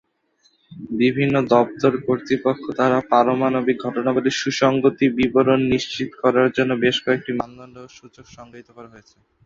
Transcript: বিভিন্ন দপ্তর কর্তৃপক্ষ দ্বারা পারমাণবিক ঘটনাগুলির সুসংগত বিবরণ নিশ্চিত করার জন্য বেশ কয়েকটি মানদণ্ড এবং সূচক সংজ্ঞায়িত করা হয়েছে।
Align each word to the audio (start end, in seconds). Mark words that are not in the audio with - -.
বিভিন্ন 0.99 1.35
দপ্তর 1.53 1.93
কর্তৃপক্ষ 2.05 2.63
দ্বারা 2.77 2.97
পারমাণবিক 3.11 3.77
ঘটনাগুলির 3.85 4.39
সুসংগত 4.41 4.97
বিবরণ 5.17 5.59
নিশ্চিত 5.73 6.09
করার 6.21 6.47
জন্য 6.57 6.71
বেশ 6.83 6.97
কয়েকটি 7.05 7.31
মানদণ্ড 7.33 7.75
এবং 7.79 7.91
সূচক 7.97 8.25
সংজ্ঞায়িত 8.35 8.69
করা 8.73 8.89
হয়েছে। 8.93 9.15